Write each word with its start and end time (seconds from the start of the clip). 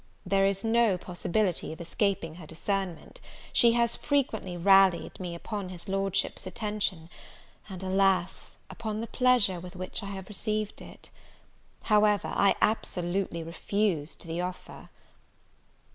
There 0.25 0.47
is 0.47 0.63
no 0.63 0.97
possibility 0.97 1.71
of 1.71 1.79
escaping 1.79 2.33
her 2.41 2.47
discernment; 2.47 3.21
she 3.53 3.73
has 3.73 3.95
frequently 3.95 4.57
rallied 4.57 5.19
me 5.19 5.35
upon 5.35 5.69
his 5.69 5.87
Lordship's 5.87 6.47
attention, 6.47 7.07
and, 7.69 7.83
alas! 7.83 8.57
upon 8.67 9.01
the 9.01 9.05
pleasure 9.05 9.59
with 9.59 9.75
which 9.75 10.01
I 10.01 10.07
have 10.07 10.27
received 10.27 10.81
it! 10.81 11.11
However, 11.83 12.31
I 12.33 12.55
absolutely 12.63 13.43
refused 13.43 14.25
the 14.25 14.41
offer. 14.41 14.89